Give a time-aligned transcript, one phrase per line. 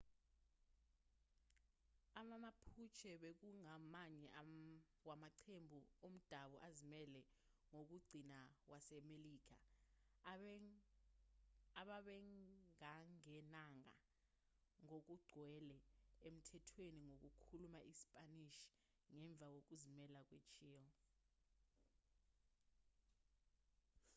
[2.21, 4.27] ama-mapuche bekungamanye
[5.07, 7.21] wamaqembu omdabu azimele
[7.73, 8.39] wokugcina
[8.71, 9.55] wasemelika
[11.81, 13.93] ababengangenanga
[14.83, 15.77] ngokugcwele
[16.27, 18.69] emthethweni wokukhuluma isipanishi
[19.15, 20.93] ngemva kokuzimela kwe-chile